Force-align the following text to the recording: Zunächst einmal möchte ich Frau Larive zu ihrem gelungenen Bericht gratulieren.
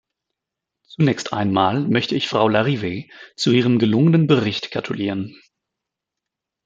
Zunächst 0.87 1.31
einmal 1.31 1.81
möchte 1.87 2.15
ich 2.15 2.27
Frau 2.27 2.47
Larive 2.49 3.05
zu 3.35 3.51
ihrem 3.51 3.77
gelungenen 3.77 4.25
Bericht 4.25 4.71
gratulieren. 4.71 5.39